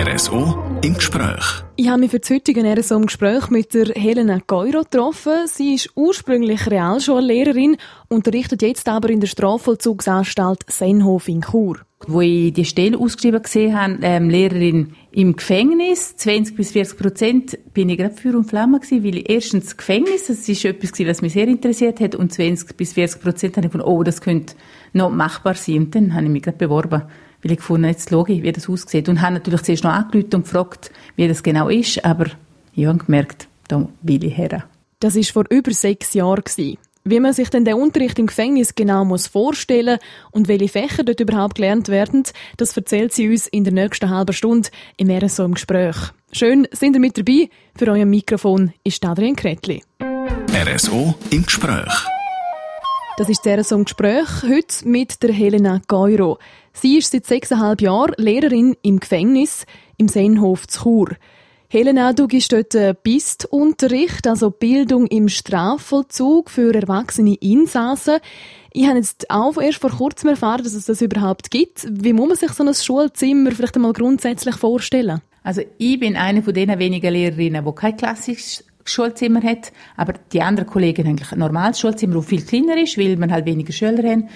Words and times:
RSO 0.00 0.56
im 0.82 0.94
Gespräch. 0.94 1.62
Ich 1.76 1.90
habe 1.90 2.00
mich 2.00 2.10
für 2.10 2.20
das 2.20 2.30
heutige 2.30 2.62
RSO 2.62 2.96
im 2.96 3.04
Gespräch 3.04 3.50
mit 3.50 3.74
der 3.74 3.88
Helena 3.88 4.40
Geuro 4.46 4.82
getroffen. 4.84 5.46
Sie 5.46 5.74
ist 5.74 5.90
ursprünglich 5.94 6.70
Realschullehrerin, 6.70 7.76
unterrichtet 8.08 8.62
jetzt 8.62 8.88
aber 8.88 9.10
in 9.10 9.20
der 9.20 9.26
Strafvollzugsanstalt 9.26 10.64
Senhof 10.68 11.28
in 11.28 11.42
Chur. 11.42 11.80
Wo 12.06 12.22
ich 12.22 12.54
die 12.54 12.64
Stelle 12.64 12.96
ausgeschrieben 12.96 13.42
gesehen 13.42 13.78
habe, 13.78 13.98
ähm, 14.00 14.30
Lehrerin 14.30 14.94
im 15.10 15.36
Gefängnis, 15.36 16.16
20 16.16 16.56
bis 16.56 16.70
40 16.70 16.98
Prozent, 16.98 17.74
bin 17.74 17.90
ich 17.90 17.98
gerade 17.98 18.14
für 18.14 18.34
und 18.34 18.44
Flamme 18.44 18.80
gewesen, 18.80 19.04
weil 19.04 19.18
ich 19.18 19.28
erstens 19.28 19.76
Gefängnis, 19.76 20.28
das 20.28 20.48
ist 20.48 20.64
etwas 20.64 20.92
gewesen, 20.92 21.10
was 21.10 21.20
mich 21.20 21.34
sehr 21.34 21.46
interessiert 21.46 22.00
hat, 22.00 22.14
und 22.14 22.32
20 22.32 22.74
bis 22.74 22.94
40 22.94 23.20
Prozent 23.20 23.56
habe 23.58 23.66
ich 23.66 23.72
gefunden, 23.72 23.94
oh, 23.94 24.02
das 24.02 24.22
könnte 24.22 24.54
noch 24.94 25.10
machbar 25.10 25.56
sein. 25.56 25.76
Und 25.76 25.94
dann 25.94 26.14
habe 26.14 26.24
ich 26.24 26.30
mich 26.30 26.42
gerade 26.42 26.56
beworben 26.56 27.02
weil 27.42 27.52
ich 27.52 27.58
gefunden 27.58 27.88
jetzt 27.88 28.10
schaue 28.10 28.30
ich, 28.30 28.42
wie 28.42 28.52
das 28.52 28.68
aussieht. 28.68 29.08
Und 29.08 29.20
habe 29.20 29.34
natürlich 29.34 29.62
zuerst 29.62 29.84
noch 29.84 29.92
angerufen 29.92 30.34
und 30.34 30.44
gefragt, 30.44 30.90
wie 31.16 31.28
das 31.28 31.42
genau 31.42 31.68
ist, 31.68 32.04
aber 32.04 32.26
ich 32.74 32.86
habe 32.86 32.98
gemerkt, 32.98 33.48
da 33.68 33.88
will 34.02 34.24
ich 34.24 34.36
her. 34.36 34.64
Das 35.00 35.16
war 35.16 35.22
vor 35.24 35.44
über 35.50 35.72
sechs 35.72 36.14
Jahren. 36.14 36.44
Wie 37.02 37.18
man 37.18 37.32
sich 37.32 37.48
denn 37.48 37.64
den 37.64 37.74
Unterricht 37.74 38.18
im 38.18 38.26
Gefängnis 38.26 38.74
genau 38.74 39.06
muss 39.06 39.26
vorstellen 39.26 39.98
und 40.32 40.48
welche 40.48 40.68
Fächer 40.68 41.02
dort 41.02 41.20
überhaupt 41.20 41.54
gelernt 41.54 41.88
werden, 41.88 42.24
das 42.58 42.76
erzählt 42.76 43.14
sie 43.14 43.28
uns 43.28 43.46
in 43.46 43.64
der 43.64 43.72
nächsten 43.72 44.10
halben 44.10 44.34
Stunde 44.34 44.68
im 44.98 45.10
RSO 45.10 45.46
im 45.46 45.54
Gespräch. 45.54 45.96
Schön, 46.32 46.68
sind 46.72 46.94
ihr 46.94 47.00
mit 47.00 47.16
dabei? 47.16 47.48
Für 47.74 47.90
euer 47.90 48.04
Mikrofon 48.04 48.74
ist 48.84 49.04
Adrian 49.04 49.34
Kretli. 49.34 49.82
RSO 50.52 51.14
im 51.30 51.44
Gespräch. 51.44 52.19
Das 53.16 53.28
ist 53.28 53.44
das 53.44 53.60
RSO 53.60 53.76
im 53.76 53.84
Gespräch 53.84 54.28
heute 54.42 54.88
mit 54.88 55.22
der 55.22 55.32
Helena 55.32 55.82
Geuro. 55.88 56.38
Sie 56.72 56.96
ist 56.96 57.12
seit 57.12 57.26
sechseinhalb 57.26 57.82
Jahren 57.82 58.14
Lehrerin 58.16 58.76
im 58.82 58.98
Gefängnis 58.98 59.66
im 59.98 60.08
Seenhof 60.08 60.66
zu 60.66 60.82
Chur. 60.82 61.08
Helena, 61.68 62.12
du 62.12 62.26
gibst 62.26 62.52
dort 62.52 63.02
BIST-Unterricht, 63.02 64.26
also 64.26 64.50
Bildung 64.50 65.06
im 65.06 65.28
Strafvollzug 65.28 66.50
für 66.50 66.74
erwachsene 66.74 67.34
Insassen. 67.34 68.18
Ich 68.72 68.86
habe 68.86 68.98
jetzt 68.98 69.28
auch 69.30 69.60
erst 69.60 69.78
vor 69.78 69.90
kurzem 69.90 70.30
erfahren, 70.30 70.64
dass 70.64 70.74
es 70.74 70.86
das 70.86 71.02
überhaupt 71.02 71.50
gibt. 71.50 71.86
Wie 71.90 72.12
muss 72.12 72.28
man 72.28 72.36
sich 72.36 72.52
so 72.52 72.64
ein 72.64 72.74
Schulzimmer 72.74 73.50
vielleicht 73.52 73.76
einmal 73.76 73.92
grundsätzlich 73.92 74.56
vorstellen? 74.56 75.20
Also 75.42 75.62
ich 75.78 76.00
bin 76.00 76.16
eine 76.16 76.42
von 76.42 76.54
den 76.54 76.76
wenigen 76.78 77.12
Lehrerinnen, 77.12 77.64
die 77.64 77.72
kein 77.72 77.96
klassisches 77.96 78.64
Schulzimmer 78.84 79.42
hat, 79.42 79.72
aber 79.96 80.14
die 80.32 80.42
anderen 80.42 80.68
Kollegen 80.68 81.06
haben 81.06 81.20
ein 81.30 81.38
normales 81.38 81.80
Schulzimmer, 81.80 82.14
das 82.16 82.26
viel 82.26 82.42
kleiner 82.42 82.80
ist, 82.80 82.98
weil 82.98 83.16
man 83.16 83.32
halt 83.32 83.46
weniger 83.46 83.72
Schüler 83.72 84.08
haben. 84.08 84.28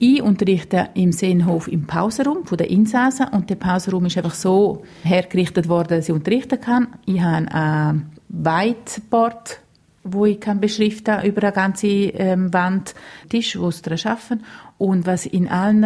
Ich 0.00 0.22
unterrichte 0.22 0.90
im 0.94 1.10
Seenhof 1.10 1.66
im 1.66 1.86
Pausenraum 1.86 2.44
von 2.44 2.56
den 2.56 2.68
Insassen 2.68 3.28
und 3.28 3.50
der 3.50 3.56
Pausenraum 3.56 4.06
ist 4.06 4.16
einfach 4.16 4.34
so 4.34 4.84
hergerichtet 5.02 5.68
worden, 5.68 5.98
dass 5.98 6.08
ich 6.08 6.14
unterrichten 6.14 6.60
kann. 6.60 6.88
Ich 7.04 7.20
habe 7.20 7.52
ein 7.52 8.12
Whiteboard, 8.28 9.60
wo 10.04 10.24
ich 10.24 10.38
kann 10.38 10.60
beschriften 10.60 11.24
über 11.24 11.42
eine 11.42 11.52
ganze 11.52 11.88
ähm, 11.88 12.52
Wand, 12.52 12.94
Tisch, 13.28 13.58
wo 13.58 13.72
sie 13.72 13.82
daran 13.82 13.98
arbeiten 14.04 14.44
und 14.78 15.06
was 15.06 15.26
in 15.26 15.48
allen 15.48 15.84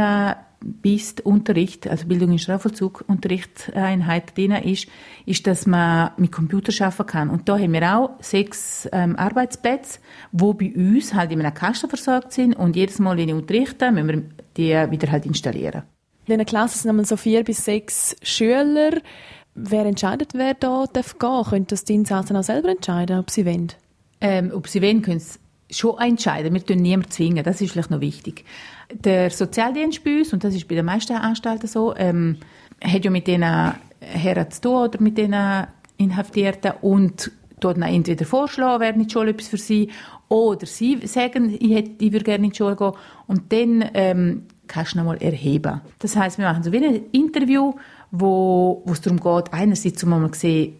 BIST 0.65 1.21
Unterricht, 1.23 1.89
also 1.89 2.07
Bildung 2.07 2.33
in 2.33 2.39
Strafvollzug 2.39 3.05
Unterrichtseinheit 3.07 4.37
drin 4.37 4.53
ist, 4.53 4.89
ist, 5.27 5.47
dass 5.47 5.67
man 5.67 6.11
mit 6.17 6.33
Computer 6.33 6.73
arbeiten 6.85 7.07
kann. 7.07 7.31
Und 7.31 7.49
da 7.49 7.59
haben 7.59 7.73
wir 7.73 7.97
auch 7.97 8.11
sechs 8.21 8.89
ähm, 8.93 9.17
Arbeitsplätze, 9.17 10.01
wo 10.31 10.55
bei 10.55 10.73
uns 10.75 11.15
halt 11.15 11.33
in 11.33 11.41
einem 11.41 11.55
Kasten 11.55 11.89
versorgt 11.89 12.33
sind 12.33 12.55
und 12.55 12.77
jedes 12.77 12.99
Mal, 12.99 13.17
wenn 13.17 13.29
ich 13.29 13.35
unterrichte, 13.35 13.91
müssen 13.93 14.09
wir 14.09 14.23
die 14.57 14.91
wieder 14.91 15.11
halt 15.11 15.27
installieren. 15.27 15.83
In 16.27 16.35
einer 16.35 16.45
Klasse 16.45 16.79
sind 16.79 17.07
so 17.07 17.17
vier 17.17 17.43
bis 17.43 17.65
sechs 17.65 18.17
Schüler. 18.23 19.01
Wer 19.55 19.85
entscheidet, 19.87 20.35
wer 20.35 20.55
da 20.55 20.87
darf 20.91 21.19
gehen? 21.19 21.45
Können 21.45 21.67
das 21.67 21.85
die 21.85 21.95
Insassen 21.95 22.37
auch 22.37 22.43
selber 22.43 22.71
entscheiden, 22.71 23.19
ob 23.19 23.31
sie 23.31 23.45
wollen? 23.45 23.73
Ähm, 24.21 24.53
ob 24.55 24.69
sie 24.69 24.81
wollen, 24.81 25.03
können 25.03 25.19
sie 25.19 25.39
schon 25.73 25.99
entscheiden. 25.99 26.55
Wir 26.55 26.65
tun 26.65 26.79
niemanden 26.79 27.11
zwingen, 27.11 27.45
das 27.45 27.61
ist 27.61 27.73
vielleicht 27.73 27.91
noch 27.91 28.01
wichtig. 28.01 28.45
Der 28.93 29.31
Sozialdienst 29.31 30.05
bei 30.05 30.19
uns, 30.19 30.33
und 30.33 30.45
das 30.45 30.55
ist 30.55 30.69
bei 30.69 30.75
den 30.75 30.85
meisten 30.85 31.15
Anstalten 31.15 31.67
so, 31.67 31.95
ähm, 31.97 32.37
hat 32.83 33.05
ja 33.05 33.11
mit 33.11 33.27
denen 33.27 33.75
Herren 34.01 34.51
zu 34.51 34.61
tun 34.61 34.75
oder 34.75 35.01
mit 35.01 35.17
denen 35.19 35.67
Inhaftierten 35.97 36.73
und 36.83 37.31
dort 37.61 37.79
entweder 37.79 38.25
vorschlagen, 38.25 38.81
wäre 38.81 38.99
nicht 38.99 39.13
schon 39.13 39.29
etwas 39.29 39.49
für 39.49 39.57
sie, 39.57 39.89
oder 40.29 40.67
sie 40.67 40.99
sagen, 41.07 41.57
ich, 41.59 41.75
hätte, 41.75 42.05
ich 42.05 42.13
würde 42.13 42.25
gerne 42.25 42.47
in 42.47 42.51
die 42.51 42.57
Schule 42.57 42.75
gehen 42.75 42.93
und 43.27 43.53
dann 43.53 43.85
ähm, 43.93 44.47
kannst 44.67 44.95
du 44.95 44.99
nochmal 44.99 45.19
erheben. 45.19 45.83
Das 45.99 46.17
heißt, 46.17 46.39
wir 46.39 46.47
machen 46.47 46.63
so 46.63 46.73
wie 46.73 46.85
ein 46.85 47.03
Interview, 47.13 47.75
wo, 48.11 48.83
wo 48.85 48.93
es 48.93 49.03
darum 49.03 49.21
geht, 49.21 49.53
einerseits 49.53 50.03
um 50.03 50.11
mal 50.11 50.31
zu 50.31 50.41
sehen, 50.41 50.77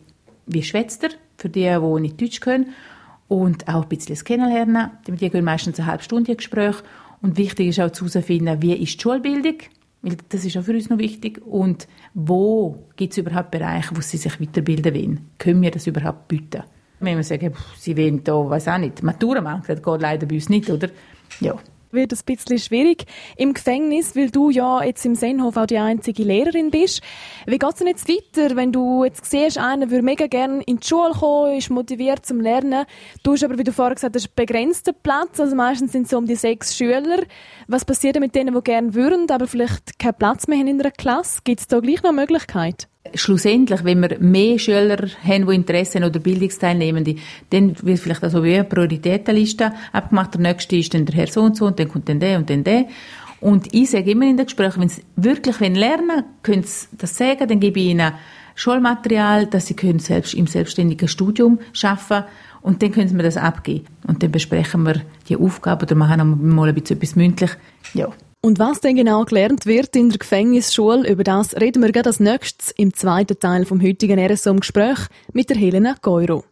wie 0.47 0.63
schwätzt 0.63 1.05
er, 1.05 1.11
für 1.37 1.49
die, 1.49 1.65
die 1.65 2.01
nicht 2.01 2.21
Deutsch 2.21 2.41
können, 2.41 2.71
und 3.33 3.67
auch 3.67 3.85
ein 3.85 3.89
bisschen 3.89 4.15
das 4.15 4.25
Kennenlernen. 4.25 4.91
Die 5.07 5.31
gehen 5.31 5.45
meistens 5.45 5.81
eine 5.81 5.89
halbe 5.89 6.03
Stunde 6.03 6.37
Gespräch. 6.37 6.77
Und 7.23 7.39
wichtig 7.39 7.69
ist 7.69 7.81
auch 7.81 7.91
zu 7.91 8.07
herausfinden, 8.07 8.61
wie 8.61 8.75
ist 8.75 8.99
die 8.99 9.03
Schulbildung, 9.03 9.57
weil 10.03 10.19
das 10.29 10.45
ist 10.45 10.59
auch 10.59 10.65
für 10.65 10.75
uns 10.75 10.91
noch 10.91 10.99
wichtig. 10.99 11.41
Und 11.47 11.89
wo 12.13 12.77
gibt 12.97 13.13
es 13.13 13.19
überhaupt 13.19 13.51
Bereiche, 13.51 13.97
wo 13.97 14.03
sie 14.03 14.19
sich 14.19 14.39
weiterbilden 14.39 14.95
wollen? 14.95 15.31
Können 15.39 15.63
wir 15.63 15.71
das 15.71 15.87
überhaupt 15.87 16.29
bieten? 16.29 16.65
Wenn 17.01 17.17
wir 17.17 17.25
sagen, 17.25 17.55
sie 17.79 17.97
wollen 17.97 18.23
da, 18.23 18.35
weiß 18.35 18.69
auch 18.69 18.77
nicht, 18.77 19.03
Matura 19.03 19.41
machen, 19.41 19.65
das 19.67 19.83
geht 19.83 20.01
leider 20.03 20.27
bei 20.27 20.35
uns 20.35 20.51
nicht, 20.51 20.69
oder? 20.69 20.91
Ja, 21.41 21.55
wird 21.93 22.13
es 22.13 22.23
ein 22.23 22.35
bisschen 22.37 22.59
schwierig 22.59 23.05
im 23.37 23.55
Gefängnis, 23.55 24.17
weil 24.17 24.31
du 24.31 24.51
ja 24.51 24.83
jetzt 24.83 25.05
im 25.05 25.15
Sennhof 25.15 25.57
auch 25.57 25.67
die 25.67 25.79
einzige 25.79 26.23
Lehrerin 26.23 26.71
bist. 26.71 27.03
Wie 27.47 27.59
geht 27.59 27.71
es 27.71 27.77
denn 27.77 27.87
jetzt 27.87 28.09
weiter, 28.09 28.57
wenn 28.57 28.73
du 28.73 29.05
jetzt 29.05 29.25
siehst, 29.25 29.59
einer 29.59 29.91
würde 29.91 30.03
mega 30.03 30.27
gerne 30.27 30.63
in 30.63 30.79
die 30.79 30.87
Schule 30.87 31.13
kommen, 31.13 31.57
ist 31.57 31.71
motiviert 31.71 32.25
zum 32.27 32.41
Lernen. 32.41 32.87
Du 33.23 33.33
hast 33.33 33.45
aber, 33.45 33.59
wie 33.59 33.65
du 33.65 33.73
vorher 33.73 33.95
gesagt 33.95 34.17
hast, 34.17 34.35
begrenzter 34.35 34.93
Platz, 34.93 35.39
also 35.41 35.55
meistens 35.55 35.93
sind 35.93 36.05
es 36.05 36.11
so 36.11 36.19
um 36.19 36.27
die 36.27 36.37
sechs 36.37 36.77
Schüler. 36.77 37.23
Was 37.69 37.85
passiert 37.85 38.19
mit 38.21 38.35
denen, 38.35 38.55
die 38.55 38.61
gerne 38.63 38.95
würden, 38.95 39.31
aber 39.31 39.47
vielleicht 39.47 39.99
keinen 39.99 40.15
Platz 40.15 40.47
mehr 40.49 40.59
haben 40.59 40.69
in 40.69 40.81
einer 40.81 40.91
Klasse? 40.91 41.41
Gibt 41.45 41.61
es 41.61 41.67
da 41.67 41.81
gleich 41.81 42.03
noch 42.03 42.11
eine 42.11 42.21
Möglichkeit? 42.21 42.89
Schlussendlich, 43.15 43.85
wenn 43.85 44.01
wir 44.01 44.19
mehr 44.21 44.59
Schüler 44.59 44.97
haben, 45.25 45.47
die 45.47 45.55
Interesse 45.55 45.99
haben 45.99 46.09
oder 46.09 46.21
Bildungsteilnehmende, 46.21 47.17
dann 47.51 47.77
wird 47.83 47.99
vielleicht 47.99 48.23
also 48.23 48.43
wie 48.45 48.55
eine 48.55 48.65
Prioritätenliste 48.65 49.73
abgemacht. 49.93 50.35
Der 50.35 50.41
nächste 50.41 50.77
ist 50.77 50.95
dann 50.95 51.05
der 51.05 51.15
Herr 51.17 51.27
so 51.27 51.43
und 51.43 51.57
so 51.57 51.67
und 51.67 51.79
dann 51.79 51.89
kommt 51.89 52.09
dann 52.09 52.21
der 52.21 52.39
und 52.39 52.49
dann 52.49 52.65
der. 52.65 52.87
Und 53.41 53.75
ich 53.75 53.91
sage 53.91 54.13
immer 54.13 54.25
in 54.27 54.37
den 54.37 54.47
Gesprächen, 54.47 54.81
wenn 54.81 54.89
sie 54.89 55.03
wirklich 55.17 55.59
lernen 55.59 56.25
können 56.43 56.63
sie 56.63 56.87
das 56.93 57.17
sagen, 57.17 57.49
dann 57.49 57.59
gebe 57.59 57.81
ich 57.81 57.87
ihnen 57.87 58.13
Schulmaterial, 58.55 59.47
dass 59.47 59.67
sie 59.67 59.75
können 59.75 59.99
selbst 59.99 60.35
im 60.35 60.47
selbstständigen 60.47 61.09
Studium 61.09 61.59
schaffen 61.73 62.25
und 62.61 62.83
dann 62.83 62.93
können 62.93 63.09
sie 63.09 63.15
mir 63.15 63.25
das 63.25 63.37
abgeben. 63.37 63.87
Und 64.07 64.23
dann 64.23 64.31
besprechen 64.31 64.85
wir 64.85 65.03
die 65.29 65.37
Aufgabe 65.37 65.87
oder 65.87 65.97
machen 65.97 66.55
mal 66.55 66.69
ein 66.69 66.75
bisschen 66.75 66.99
etwas 66.99 67.17
mündlich. 67.17 67.51
Ja. 67.95 68.13
Und 68.45 68.59
was 68.59 68.81
denn 68.81 68.97
genau 68.97 69.25
gelernt 69.25 69.67
wird 69.67 69.95
in 69.95 70.09
der 70.09 70.19
Gefängnisschule, 70.19 71.09
über 71.09 71.23
das 71.23 71.55
reden 71.55 71.81
wir 71.81 71.93
gerade 71.93 72.09
als 72.09 72.19
nächstes 72.19 72.73
im 72.73 72.93
zweiten 72.93 73.39
Teil 73.39 73.65
vom 73.65 73.81
heutigen 73.81 74.19
RSO-Gespräch 74.19 74.99
mit 75.33 75.49
der 75.49 75.57
Helena 75.57 75.95
Geuro. 76.03 76.43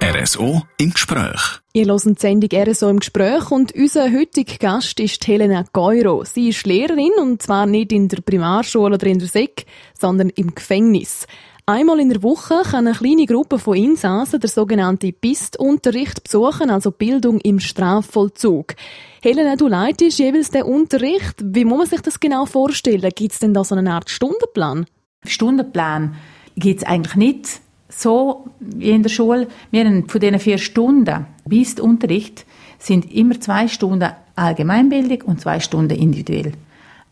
RSO 0.00 0.62
im 0.78 0.92
Gespräch. 0.92 1.58
Ihr 1.72 1.86
hört 1.86 2.04
die 2.04 2.14
Sendung 2.16 2.50
RSO 2.54 2.90
im 2.90 3.00
Gespräch 3.00 3.50
und 3.50 3.74
unser 3.74 4.04
heutiger 4.04 4.56
Gast 4.56 5.00
ist 5.00 5.26
Helena 5.26 5.64
Geuro. 5.72 6.22
Sie 6.22 6.50
ist 6.50 6.64
Lehrerin 6.64 7.10
und 7.20 7.42
zwar 7.42 7.66
nicht 7.66 7.90
in 7.90 8.06
der 8.06 8.22
Primarschule 8.22 8.94
oder 8.94 9.06
in 9.08 9.18
der 9.18 9.26
SEC, 9.26 9.66
sondern 9.98 10.28
im 10.28 10.54
Gefängnis. 10.54 11.26
Einmal 11.68 11.98
in 11.98 12.10
der 12.10 12.22
Woche 12.22 12.62
kann 12.62 12.86
eine 12.86 12.96
kleine 12.96 13.26
Gruppe 13.26 13.58
von 13.58 13.76
Insassen 13.76 14.38
der 14.38 14.48
sogenannte 14.48 15.10
BIST-Unterricht 15.12 16.22
besuchen, 16.22 16.70
also 16.70 16.92
Bildung 16.92 17.40
im 17.40 17.58
Strafvollzug. 17.58 18.76
Helena, 19.20 19.56
du 19.56 19.66
leitest 19.66 20.20
jeweils 20.20 20.50
den 20.50 20.62
Unterricht. 20.62 21.34
Wie 21.42 21.64
muss 21.64 21.78
man 21.78 21.86
sich 21.88 22.02
das 22.02 22.20
genau 22.20 22.46
vorstellen? 22.46 23.10
Gibt 23.12 23.32
es 23.32 23.40
denn 23.40 23.52
da 23.52 23.64
so 23.64 23.74
eine 23.74 23.92
Art 23.92 24.10
Stundenplan? 24.10 24.86
Stundenplan 25.24 26.14
gibt 26.54 26.82
es 26.82 26.86
eigentlich 26.86 27.16
nicht 27.16 27.60
so 27.88 28.48
wie 28.60 28.90
in 28.90 29.02
der 29.02 29.10
Schule. 29.10 29.48
Wir 29.72 29.84
haben 29.84 30.08
von 30.08 30.20
diesen 30.20 30.38
vier 30.38 30.58
Stunden 30.58 31.26
BIST-Unterricht 31.46 32.46
sind 32.78 33.12
immer 33.12 33.40
zwei 33.40 33.66
Stunden 33.66 34.12
Allgemeinbildung 34.36 35.22
und 35.22 35.40
zwei 35.40 35.58
Stunden 35.58 35.98
individuell. 35.98 36.52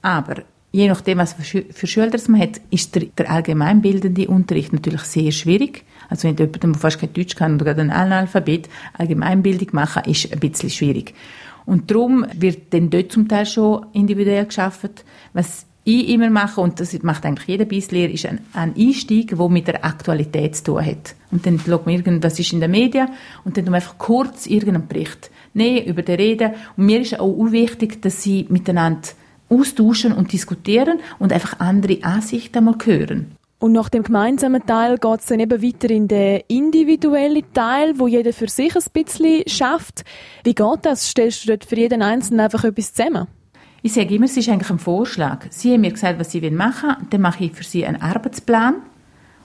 Aber 0.00 0.44
je 0.74 0.88
nachdem, 0.88 1.18
was 1.18 1.34
für 1.34 1.86
Schüler 1.86 2.10
man 2.26 2.40
hat, 2.40 2.60
ist 2.70 2.96
der, 2.96 3.04
der 3.16 3.30
allgemeinbildende 3.30 4.26
Unterricht 4.26 4.72
natürlich 4.72 5.02
sehr 5.02 5.30
schwierig. 5.30 5.84
Also 6.08 6.26
wenn 6.26 6.36
jemand, 6.36 6.62
der 6.64 6.74
fast 6.74 6.98
kein 6.98 7.12
Deutsch 7.12 7.36
kann 7.36 7.54
oder 7.54 7.66
gerade 7.66 7.82
ein 7.82 7.92
Analphabet 7.92 8.68
Allgemeinbildung 8.94 9.68
machen, 9.70 10.02
ist 10.10 10.32
ein 10.32 10.40
bisschen 10.40 10.70
schwierig. 10.70 11.14
Und 11.64 11.92
darum 11.92 12.26
wird 12.34 12.74
dann 12.74 12.90
dort 12.90 13.12
zum 13.12 13.28
Teil 13.28 13.46
schon 13.46 13.86
individuell 13.92 14.46
geschaffen. 14.46 14.90
Was 15.32 15.64
ich 15.84 16.08
immer 16.08 16.28
mache, 16.28 16.60
und 16.60 16.80
das 16.80 17.00
macht 17.04 17.24
eigentlich 17.24 17.46
jeder 17.46 17.66
Beisslehrer, 17.66 18.10
ist 18.12 18.26
ein, 18.26 18.40
ein 18.52 18.74
Einstieg, 18.76 19.36
der 19.36 19.48
mit 19.48 19.68
der 19.68 19.84
Aktualität 19.84 20.56
zu 20.56 20.64
tun 20.64 20.84
hat. 20.84 21.14
Und 21.30 21.46
dann 21.46 21.60
schaut 21.60 21.86
man 21.86 21.94
irgendwas 21.94 22.40
ist 22.40 22.52
in 22.52 22.60
den 22.60 22.72
Medien 22.72 23.10
und 23.44 23.56
dann 23.56 23.72
einfach 23.72 23.96
kurz 23.96 24.46
irgendeinen 24.46 24.88
Bericht 24.88 25.30
nehmen, 25.52 25.86
über 25.86 26.02
den 26.02 26.16
reden. 26.16 26.54
Und 26.76 26.86
mir 26.86 27.00
ist 27.00 27.20
auch 27.20 27.52
wichtig, 27.52 28.02
dass 28.02 28.24
sie 28.24 28.46
miteinander 28.48 29.08
austauschen 29.54 30.12
und 30.12 30.32
diskutieren 30.32 31.00
und 31.18 31.32
einfach 31.32 31.60
andere 31.60 32.02
Ansichten 32.02 32.64
mal 32.64 32.76
hören. 32.84 33.36
Und 33.58 33.72
nach 33.72 33.88
dem 33.88 34.02
gemeinsamen 34.02 34.66
Teil 34.66 34.98
geht 34.98 35.20
es 35.20 35.26
dann 35.26 35.40
eben 35.40 35.62
weiter 35.62 35.88
in 35.88 36.06
den 36.06 36.42
individuellen 36.48 37.44
Teil, 37.54 37.98
wo 37.98 38.06
jeder 38.06 38.32
für 38.32 38.48
sich 38.48 38.74
ein 38.76 38.82
bisschen 38.92 39.42
schafft. 39.46 40.04
Wie 40.42 40.54
geht 40.54 40.78
das? 40.82 41.08
Stellst 41.08 41.44
du 41.44 41.48
dort 41.48 41.64
für 41.64 41.76
jeden 41.76 42.02
Einzelnen 42.02 42.40
einfach 42.40 42.64
etwas 42.64 42.92
zusammen? 42.92 43.26
Ich 43.80 43.94
sage 43.94 44.14
immer, 44.14 44.26
es 44.26 44.36
ist 44.36 44.48
eigentlich 44.48 44.70
ein 44.70 44.78
Vorschlag. 44.78 45.46
Sie 45.50 45.72
haben 45.72 45.82
mir 45.82 45.92
gesagt, 45.92 46.18
was 46.18 46.32
sie 46.32 46.40
machen 46.50 46.90
wollen. 46.90 47.06
Dann 47.10 47.20
mache 47.20 47.44
ich 47.44 47.52
für 47.52 47.64
sie 47.64 47.86
einen 47.86 48.02
Arbeitsplan. 48.02 48.74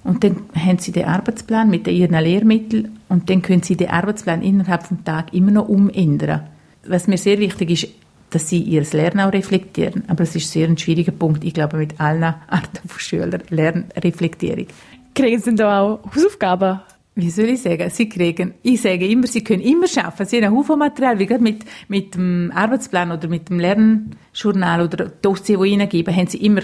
Und 0.04 0.24
dann 0.24 0.38
haben 0.56 0.80
sie 0.80 0.92
den 0.92 1.06
Arbeitsplan 1.06 1.70
mit 1.70 1.88
ihren 1.88 2.22
Lehrmitteln 2.22 3.00
und 3.10 3.30
dann 3.30 3.42
können 3.42 3.64
sie 3.64 3.76
den 3.76 3.90
Arbeitsplan 3.90 4.42
innerhalb 4.42 4.88
des 4.88 4.98
Tages 5.04 5.34
immer 5.34 5.52
noch 5.52 5.68
umändern. 5.68 6.48
Was 6.88 7.08
mir 7.08 7.18
sehr 7.18 7.40
wichtig 7.40 7.70
ist, 7.70 7.88
dass 8.30 8.50
sie 8.50 8.60
ihr 8.60 8.84
Lernen 8.92 9.22
auch 9.22 9.34
reflektieren. 9.34 10.04
Aber 10.08 10.24
es 10.24 10.36
ist 10.36 10.52
sehr 10.52 10.68
ein 10.68 10.78
schwieriger 10.78 11.12
Punkt, 11.12 11.44
ich 11.44 11.54
glaube, 11.54 11.78
mit 11.78 12.00
allen 12.00 12.24
Arten 12.24 12.88
von 12.88 13.00
Schülern, 13.00 13.44
Lernreflektierung. 13.50 14.68
Kriegen 15.16 15.42
sie 15.42 15.56
da 15.56 15.82
auch 15.82 16.00
Hausaufgaben? 16.16 16.82
Wie 17.16 17.30
soll 17.32 17.50
ich 17.50 17.62
sagen? 17.62 17.90
Sie 17.90 18.08
kriegen, 18.08 18.54
ich 18.64 18.82
sage 18.82 19.06
immer, 19.06 19.28
sie 19.28 19.44
können 19.44 19.62
immer 19.62 19.88
schaffen. 19.88 20.26
Sie 20.26 20.38
haben 20.38 20.46
einen 20.46 20.56
Haufen 20.56 20.80
Material, 20.80 21.20
wie 21.20 21.26
gerade 21.26 21.44
mit, 21.44 21.66
mit 21.90 22.16
dem 22.16 22.52
Arbeitsplan 22.56 23.12
oder 23.12 23.28
mit 23.28 23.50
dem 23.50 23.60
Lernjournal 23.60 24.82
oder 24.82 25.06
Dossier, 25.22 25.58
das 25.58 25.68
ihnen 25.68 25.90
geben, 25.90 26.16
haben 26.16 26.28
sie 26.28 26.38
immer 26.38 26.62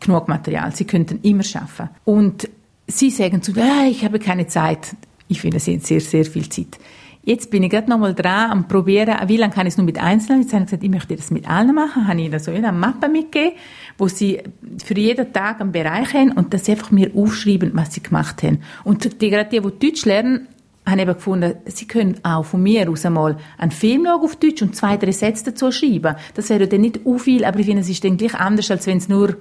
genug 0.00 0.28
Material. 0.28 0.74
Sie 0.74 0.86
könnten 0.86 1.20
immer 1.22 1.42
schaffen. 1.42 1.90
Und 2.04 2.48
sie 2.86 3.10
sagen 3.10 3.42
zu 3.42 3.52
mir, 3.52 3.64
ah, 3.64 3.86
ich 3.86 4.04
habe 4.04 4.18
keine 4.18 4.46
Zeit. 4.46 4.96
Ich 5.26 5.42
finde, 5.42 5.60
sie 5.60 5.74
haben 5.74 5.80
sehr, 5.80 6.00
sehr 6.00 6.24
viel 6.24 6.48
Zeit. 6.48 6.78
Jetzt 7.28 7.50
bin 7.50 7.62
ich 7.62 7.68
gerade 7.68 7.90
noch 7.90 7.98
mal 7.98 8.14
dran 8.14 8.50
am 8.50 8.68
probieren, 8.68 9.14
wie 9.26 9.36
lange 9.36 9.52
kann 9.52 9.66
ich 9.66 9.74
es 9.74 9.76
nur 9.76 9.84
mit 9.84 9.98
Einzelnen? 9.98 10.40
Jetzt 10.40 10.54
habe 10.54 10.62
ich 10.64 10.70
gesagt, 10.70 10.82
ich 10.82 10.88
möchte 10.88 11.14
das 11.14 11.30
mit 11.30 11.46
allen 11.46 11.74
machen. 11.74 12.08
Habe 12.08 12.18
ich 12.18 12.24
ihnen 12.24 12.38
so 12.38 12.50
eine 12.50 12.72
Mappe 12.72 13.06
mitgegeben, 13.10 13.52
wo 13.98 14.08
sie 14.08 14.40
für 14.82 14.94
jeden 14.94 15.30
Tag 15.30 15.60
einen 15.60 15.70
Bereich 15.70 16.14
haben 16.14 16.32
und 16.32 16.58
sie 16.58 16.72
einfach 16.72 16.90
mir 16.90 17.10
aufschreiben, 17.14 17.72
was 17.74 17.92
sie 17.92 18.02
gemacht 18.02 18.42
haben. 18.42 18.62
Und 18.82 19.20
die, 19.20 19.28
gerade 19.28 19.50
die, 19.50 19.60
die 19.60 19.90
Deutsch 19.90 20.06
lernen, 20.06 20.48
haben 20.86 21.00
eben 21.00 21.12
gefunden, 21.12 21.56
sie 21.66 21.86
können 21.86 22.16
auch 22.22 22.46
von 22.46 22.62
mir 22.62 22.88
aus 22.88 23.04
einmal 23.04 23.36
einen 23.58 23.72
Film 23.72 24.06
schauen 24.06 24.22
auf 24.22 24.36
Deutsch 24.36 24.62
und 24.62 24.74
zwei, 24.74 24.96
drei 24.96 25.12
Sätze 25.12 25.50
dazu 25.50 25.70
schreiben. 25.70 26.16
Das 26.32 26.48
wäre 26.48 26.66
dann 26.66 26.80
nicht 26.80 27.04
u 27.04 27.18
viel, 27.18 27.44
aber 27.44 27.58
ich 27.58 27.66
finde, 27.66 27.82
es 27.82 27.90
ist 27.90 28.02
dann 28.04 28.16
gleich 28.16 28.36
anders, 28.36 28.70
als 28.70 28.86
wenn 28.86 28.96
es 28.96 29.10
nur 29.10 29.36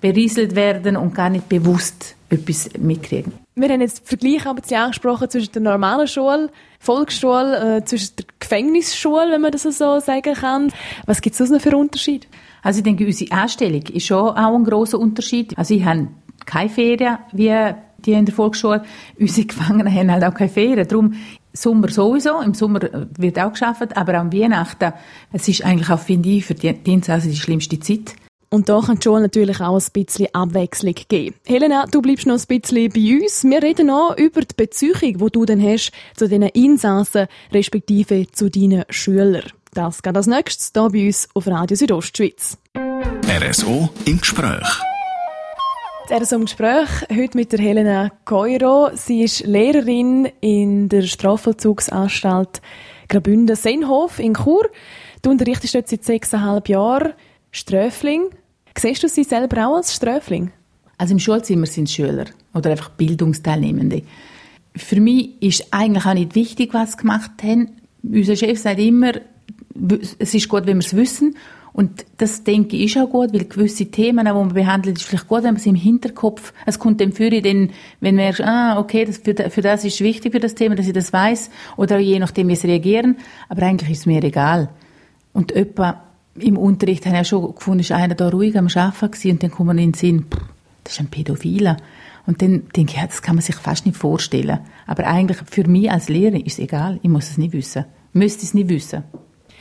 berieselt 0.00 0.54
werden 0.54 0.96
und 0.96 1.12
gar 1.12 1.30
nicht 1.30 1.48
bewusst 1.48 2.14
etwas 2.30 2.70
mitkriegen. 2.78 3.45
Wir 3.58 3.70
haben 3.70 3.80
jetzt 3.80 4.00
den 4.00 4.06
Vergleich 4.06 4.46
aber 4.46 4.76
angesprochen 4.76 5.30
zwischen 5.30 5.52
der 5.52 5.62
normalen 5.62 6.06
Schule, 6.06 6.50
Volksschule, 6.78 7.78
äh, 7.78 7.84
zwischen 7.86 8.16
der 8.16 8.26
Gefängnisschule, 8.38 9.32
wenn 9.32 9.40
man 9.40 9.50
das 9.50 9.62
so 9.62 9.98
sagen 9.98 10.34
kann. 10.34 10.70
Was 11.06 11.22
gibt 11.22 11.40
es 11.40 11.48
noch 11.48 11.62
für 11.62 11.74
Unterschied? 11.74 12.28
Also 12.62 12.80
ich 12.80 12.84
denke, 12.84 13.06
unsere 13.06 13.32
Anstellung 13.32 13.80
ist 13.80 14.04
schon 14.04 14.28
auch 14.28 14.54
ein 14.54 14.64
großer 14.64 14.98
Unterschied. 14.98 15.56
Also 15.56 15.72
ich 15.72 15.86
habe 15.86 16.08
keine 16.44 16.68
Ferien 16.68 17.16
wie 17.32 17.74
die 18.04 18.12
in 18.12 18.26
der 18.26 18.34
Volksschule. 18.34 18.84
Unsere 19.18 19.46
Gefangenen 19.46 19.90
haben 19.90 20.12
halt 20.12 20.24
auch 20.24 20.34
keine 20.34 20.50
Ferien. 20.50 20.86
Darum 20.86 21.14
Sommer 21.54 21.88
sowieso, 21.88 22.42
im 22.42 22.52
Sommer 22.52 22.80
wird 23.16 23.38
auch 23.38 23.52
geschafft, 23.52 23.96
aber 23.96 24.14
am 24.16 24.34
Weihnachten, 24.34 24.92
es 25.32 25.48
ist 25.48 25.64
eigentlich 25.64 25.88
auch, 25.88 25.98
finde 25.98 26.28
ich, 26.28 26.44
für 26.44 26.52
die 26.52 26.74
Dienste 26.74 27.14
also 27.14 27.30
die 27.30 27.36
schlimmste 27.36 27.80
Zeit. 27.80 28.16
Und 28.48 28.68
da 28.68 28.80
kann 28.80 29.02
schon 29.02 29.22
natürlich 29.22 29.60
auch 29.60 29.78
ein 29.78 29.92
bisschen 29.92 30.28
Abwechslung 30.32 30.94
geben. 31.08 31.34
Helena, 31.44 31.86
du 31.86 32.00
bleibst 32.00 32.26
noch 32.26 32.38
ein 32.38 32.60
bisschen 32.60 32.92
bei 32.92 33.20
uns. 33.20 33.44
Wir 33.44 33.62
reden 33.62 33.88
noch 33.88 34.16
über 34.16 34.40
die 34.42 34.54
Beziehung, 34.56 35.18
die 35.18 35.30
du 35.32 35.44
dann 35.44 35.62
hast 35.62 35.90
zu 36.16 36.28
deinen 36.28 36.50
Insassen, 36.50 37.26
respektive 37.52 38.26
zu 38.30 38.48
deinen 38.48 38.84
Schülern. 38.88 39.50
Das 39.74 40.02
geht 40.02 40.16
als 40.16 40.26
nächstes 40.26 40.70
hier 40.74 40.88
bei 40.88 41.06
uns 41.06 41.28
auf 41.34 41.46
Radio 41.48 41.76
Südostschweiz. 41.76 42.56
RSO 43.28 43.90
im 44.04 44.20
Gespräch. 44.20 44.80
Das 46.08 46.22
RSO 46.22 46.36
im 46.36 46.44
Gespräch 46.44 46.88
heute 47.10 47.36
mit 47.36 47.52
der 47.52 47.58
Helena 47.58 48.12
Keuro. 48.24 48.90
Sie 48.94 49.24
ist 49.24 49.44
Lehrerin 49.44 50.30
in 50.40 50.88
der 50.88 51.02
Strafvollzugsanstalt 51.02 52.62
Graubünden-Senhof 53.08 54.20
in 54.20 54.34
Chur. 54.34 54.68
Du 55.22 55.30
unterrichtest 55.30 55.74
dort 55.74 55.88
seit 55.88 56.04
sechseinhalb 56.04 56.68
Jahren. 56.68 57.14
Sträfling. 57.56 58.28
Siehst 58.76 59.02
du 59.02 59.08
sie 59.08 59.24
selber 59.24 59.66
auch 59.66 59.76
als 59.76 59.94
Sträfling? 59.94 60.50
Also 60.98 61.12
im 61.14 61.18
Schulzimmer 61.18 61.64
sind 61.64 61.88
Schüler 61.88 62.26
oder 62.52 62.70
einfach 62.70 62.90
Bildungsteilnehmende. 62.90 64.02
Für 64.74 65.00
mich 65.00 65.40
ist 65.40 65.68
eigentlich 65.70 66.04
auch 66.04 66.12
nicht 66.12 66.34
wichtig, 66.34 66.74
was 66.74 66.92
sie 66.92 66.98
gemacht 66.98 67.30
haben. 67.42 67.70
Unser 68.02 68.36
Chef 68.36 68.58
sagt 68.58 68.78
immer, 68.78 69.12
es 70.18 70.34
ist 70.34 70.48
gut, 70.50 70.66
wenn 70.66 70.76
wir 70.76 70.84
es 70.84 70.94
wissen. 70.94 71.34
Und 71.72 72.04
das 72.18 72.44
denke 72.44 72.76
ich 72.76 72.94
ist 72.94 73.02
auch 73.02 73.08
gut, 73.08 73.32
weil 73.32 73.44
gewisse 73.44 73.86
Themen, 73.86 74.26
die 74.26 74.32
man 74.32 74.52
behandelt, 74.52 74.98
ist 74.98 75.06
vielleicht 75.06 75.28
gut, 75.28 75.42
wenn 75.42 75.54
man 75.54 75.60
sie 75.60 75.70
im 75.70 75.74
Hinterkopf, 75.76 76.52
es 76.66 76.78
kommt 76.78 77.00
dem 77.00 77.12
für 77.12 77.30
dann, 77.30 77.70
wenn 78.00 78.16
man 78.16 78.34
ah, 78.42 78.78
okay, 78.78 79.06
das, 79.06 79.18
für, 79.18 79.34
für 79.34 79.62
das 79.62 79.82
ist 79.84 80.00
wichtig 80.02 80.32
für 80.32 80.40
das 80.40 80.54
Thema, 80.54 80.74
dass 80.74 80.86
ich 80.86 80.92
das 80.92 81.12
weiß, 81.12 81.50
oder 81.78 81.98
je 81.98 82.18
nachdem, 82.18 82.48
wie 82.48 82.56
sie 82.56 82.66
reagieren. 82.66 83.16
Aber 83.48 83.62
eigentlich 83.62 83.90
ist 83.90 84.00
es 84.00 84.06
mir 84.06 84.22
egal. 84.22 84.68
Und 85.32 85.52
etwa 85.52 86.05
im 86.38 86.56
Unterricht 86.56 87.06
habe 87.06 87.20
ich 87.20 87.28
schon 87.28 87.54
gefunden, 87.54 87.80
ist 87.80 87.92
einer 87.92 88.14
da 88.14 88.28
ruhig 88.28 88.56
am 88.56 88.68
Arbeiten 88.74 89.30
und 89.30 89.42
dann 89.42 89.50
kommt 89.50 89.66
man 89.68 89.78
in 89.78 89.92
den 89.92 89.94
Sinn, 89.94 90.24
pff, 90.30 90.40
das 90.84 90.94
ist 90.94 91.00
ein 91.00 91.08
Pädophiler. 91.08 91.76
Und 92.26 92.42
dann 92.42 92.64
denke 92.74 92.92
ich, 92.92 92.98
ja, 92.98 93.06
das 93.06 93.22
kann 93.22 93.36
man 93.36 93.42
sich 93.42 93.54
fast 93.56 93.86
nicht 93.86 93.96
vorstellen. 93.96 94.58
Aber 94.86 95.06
eigentlich 95.06 95.38
für 95.48 95.68
mich 95.68 95.90
als 95.90 96.08
Lehrer 96.08 96.36
ist 96.36 96.54
es 96.54 96.58
egal, 96.58 96.98
ich 97.02 97.08
muss 97.08 97.30
es 97.30 97.38
nicht 97.38 97.52
wissen. 97.52 97.84
Ich 98.12 98.18
müsste 98.18 98.44
es 98.44 98.54
nicht 98.54 98.68
wissen. 98.68 99.04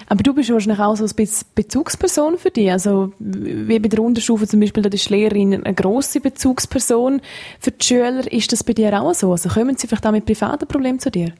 Aber 0.08 0.22
du 0.22 0.34
bist 0.34 0.52
wahrscheinlich 0.52 0.80
auch 0.80 0.96
so 0.96 1.06
ein 1.06 1.30
Bezugsperson 1.56 2.38
für 2.38 2.52
dich. 2.52 2.72
Also, 2.72 3.12
wie 3.20 3.80
bei 3.80 3.88
der 3.88 4.02
Unterstufe 4.02 4.48
zum 4.48 4.60
Beispiel, 4.60 4.84
da 4.84 4.90
ist 4.90 5.10
die 5.10 5.14
Lehrerin 5.14 5.64
eine 5.64 5.74
grosse 5.74 6.20
Bezugsperson. 6.20 7.22
Für 7.60 7.72
die 7.72 7.84
Schüler 7.84 8.32
ist 8.32 8.52
das 8.52 8.64
bei 8.64 8.74
dir 8.74 9.02
auch 9.02 9.14
so? 9.14 9.32
Also, 9.32 9.50
kommen 9.50 9.78
sie 9.78 9.88
vielleicht 9.88 10.06
auch 10.06 10.12
mit 10.12 10.26
privaten 10.26 10.68
Problemen 10.68 11.00
zu 11.00 11.10
dir? 11.10 11.34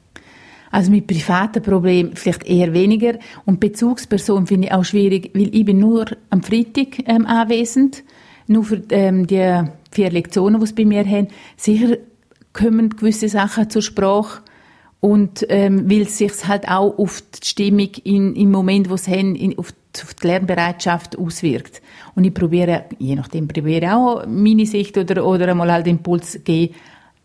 Also 0.76 0.90
mit 0.90 1.06
privaten 1.06 1.62
Problemen 1.62 2.16
vielleicht 2.16 2.44
eher 2.44 2.74
weniger. 2.74 3.18
Und 3.46 3.60
Bezugsperson 3.60 4.46
finde 4.46 4.66
ich 4.66 4.74
auch 4.74 4.84
schwierig, 4.84 5.30
weil 5.32 5.48
ich 5.54 5.64
bin 5.64 5.78
nur 5.78 6.04
am 6.28 6.42
Freitag 6.42 6.98
ähm, 7.06 7.24
anwesend, 7.24 8.04
nur 8.46 8.62
für 8.62 8.82
ähm, 8.90 9.26
die 9.26 9.62
vier 9.90 10.10
Lektionen, 10.10 10.60
die 10.60 10.66
sie 10.66 10.74
bei 10.74 10.84
mir 10.84 11.06
haben. 11.06 11.28
Sicher 11.56 11.96
kommen 12.52 12.90
gewisse 12.90 13.30
Sachen 13.30 13.70
zur 13.70 13.80
Sprache 13.80 14.42
und 15.00 15.46
ähm, 15.48 15.90
weil 15.90 16.02
es 16.02 16.18
sich 16.18 16.46
halt 16.46 16.68
auch 16.68 16.98
auf 16.98 17.22
die 17.22 17.48
Stimmung 17.48 17.92
in, 18.04 18.36
im 18.36 18.50
Moment, 18.50 18.90
wo 18.90 18.98
sie 18.98 19.12
haben, 19.12 19.34
in, 19.34 19.58
auf, 19.58 19.72
die, 19.72 20.02
auf 20.02 20.12
die 20.12 20.26
Lernbereitschaft 20.26 21.16
auswirkt. 21.16 21.80
Und 22.14 22.24
ich 22.24 22.34
probiere, 22.34 22.84
je 22.98 23.14
nachdem, 23.14 23.48
probiere 23.48 23.96
auch 23.96 24.26
meine 24.26 24.66
Sicht 24.66 24.98
oder, 24.98 25.24
oder 25.24 25.48
einmal 25.48 25.72
halt 25.72 25.86
Impuls 25.86 26.32
zu 26.32 26.40
geben, 26.40 26.74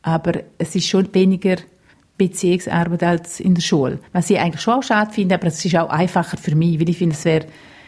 aber 0.04 0.40
es 0.58 0.74
ist 0.74 0.88
schon 0.88 1.14
weniger 1.14 1.58
Beziehungsarbeit 2.22 3.02
als 3.02 3.40
in 3.40 3.56
der 3.56 3.64
Schule. 3.64 3.98
Was 4.14 4.30
ich 4.30 4.40
eigentlich 4.40 4.62
schon 4.62 4.84
schade 4.84 5.12
finde, 5.12 5.34
aber 5.34 5.48
es 5.48 5.66
ist 5.66 5.76
auch 5.76 5.90
einfacher 5.90 6.38
für 6.38 6.56
mich, 6.56 6.80
weil 6.80 6.88
ich 6.88 6.98
finde, 7.00 7.16
es 7.16 7.26
wäre, 7.26 7.48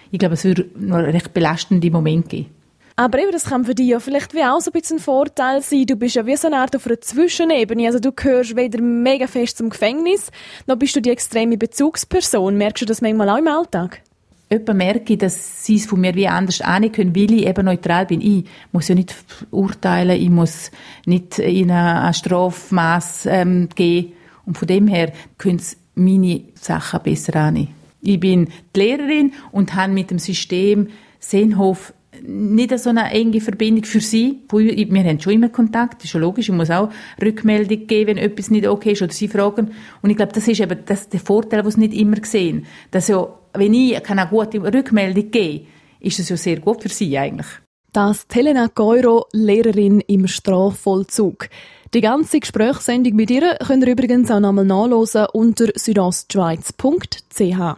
ich 0.10 0.18
glaube, 0.18 0.34
es 0.34 0.44
würde 0.44 0.66
noch 0.75 0.98
recht 0.98 1.36
belastende 1.36 1.92
Momente 1.92 2.30
geben. 2.30 2.50
Aber 2.96 3.20
eben, 3.20 3.32
das 3.32 3.46
kann 3.46 3.66
für 3.66 3.75
dich 3.75 3.88
ja 3.88 4.00
vielleicht 4.00 4.34
wie 4.34 4.44
auch 4.44 4.60
so 4.60 4.72
ein 4.72 4.80
bisschen 4.80 4.98
ein 4.98 5.02
Vorteil 5.02 5.62
sein. 5.62 5.86
Du 5.86 5.96
bist 5.96 6.16
ja 6.16 6.25
wie 6.25 6.36
so 6.36 6.48
eine 6.48 6.58
Art 6.58 6.75
auf 6.75 6.86
einer 6.88 7.00
Zwischenebene. 7.00 7.88
Also 7.88 8.00
du 8.00 8.12
gehörst 8.12 8.56
weder 8.56 8.82
mega 8.82 9.28
fest 9.28 9.58
zum 9.58 9.70
Gefängnis, 9.70 10.32
noch 10.66 10.78
bist 10.78 10.96
du 10.96 11.02
die 11.02 11.12
extreme 11.12 11.58
Bezugsperson. 11.58 12.58
Merkst 12.58 12.82
du 12.82 12.86
das 12.86 13.02
manchmal 13.02 13.30
auch 13.30 13.38
im 13.38 13.48
Alltag? 13.48 14.02
Jemand 14.50 14.78
merke 14.78 15.13
ich, 15.13 15.20
dass 15.20 15.66
sie 15.66 15.75
es 15.75 15.86
von 15.86 16.02
mir 16.02 16.13
wie 16.13 16.28
anders 16.28 16.62
annehmen 16.62 16.92
können, 16.92 17.16
weil 17.16 17.32
ich 17.34 17.48
eben 17.48 17.66
neutral 17.66 18.06
bin. 18.06 18.22
Ich 18.22 18.46
muss 18.72 18.88
ja 18.88 18.96
nicht 18.96 19.16
urteilen, 19.50 20.20
ich 20.20 20.30
muss 20.30 20.70
nicht 21.06 21.40
in 21.40 21.72
ein 21.72 22.13
Strafmaß 22.13 23.28
ähm, 23.28 23.70
gehen 23.75 24.13
und 24.46 24.58
von 24.58 24.68
dem 24.68 24.88
her 24.88 25.14
können 25.38 25.60
sie 25.60 25.76
meine 25.96 26.42
Sachen 26.56 27.02
besser 27.04 27.36
annehmen. 27.36 27.70
Ich 28.02 28.20
bin 28.20 28.50
die 28.76 28.80
Lehrerin 28.80 29.34
und 29.52 29.76
habe 29.76 29.94
mit 29.94 30.12
dem 30.12 30.20
System 30.20 30.90
Seenhof 31.20 31.94
nicht 32.22 32.78
so 32.78 32.90
eine 32.90 33.10
enge 33.12 33.42
Verbindung 33.42 33.86
für 33.86 34.00
sie. 34.00 34.40
Wir 34.52 35.04
haben 35.04 35.20
schon 35.20 35.34
immer 35.34 35.50
Kontakt, 35.50 35.96
das 35.96 36.06
ist 36.06 36.12
schon 36.12 36.22
logisch. 36.22 36.50
Ich 36.50 36.56
muss 36.56 36.70
auch 36.70 36.90
Rückmeldung 37.22 37.88
geben, 37.88 38.08
wenn 38.08 38.18
etwas 38.18 38.52
nicht 38.52 38.68
okay 38.68 38.92
ist 38.92 39.02
oder 39.02 39.14
sie 39.14 39.28
fragen. 39.28 39.72
Und 40.02 40.10
ich 40.10 40.18
glaube, 40.18 40.34
das 40.34 40.48
ist 40.48 40.60
eben 40.60 40.80
das 40.86 41.10
der 41.10 41.20
Vorteil, 41.20 41.64
den 41.64 41.72
sie 41.72 41.80
nicht 41.80 41.94
immer 41.94 42.18
sehen. 42.24 42.66
Dass 42.92 43.08
ja, 43.08 43.28
wenn 43.54 43.74
ich 43.74 44.10
eine 44.10 44.28
gute 44.28 44.62
Rückmeldung 44.62 45.32
gebe, 45.32 45.66
ist 46.00 46.20
das 46.20 46.30
ja 46.30 46.38
sehr 46.38 46.60
gut 46.60 46.84
für 46.84 46.90
sie 46.90 47.18
eigentlich. 47.18 47.48
Das 47.92 48.26
Helena 48.32 48.68
Geuro, 48.74 49.28
Lehrerin 49.32 50.02
im 50.02 50.28
Strafvollzug. 50.28 51.48
Die 51.94 52.02
ganze 52.02 52.40
Gesprächssendung 52.40 53.16
mit 53.16 53.30
ihr 53.30 53.56
könnt 53.68 53.84
ihr 53.84 53.92
übrigens 53.92 54.32
auch 54.32 54.40
nochmal 54.40 54.66
nachlesen 54.66 55.28
unter 55.32 55.68
südostschweiz.ch. 55.76 57.78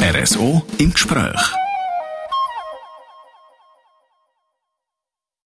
RSO 0.00 0.62
im 0.78 0.92
Gespräch. 0.92 1.67